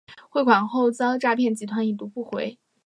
[0.31, 2.57] 汇款后遭诈骗集团已读不回